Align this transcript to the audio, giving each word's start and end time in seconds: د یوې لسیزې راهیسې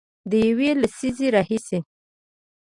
د 0.29 0.31
یوې 0.47 0.69
لسیزې 0.81 1.27
راهیسې 1.35 1.79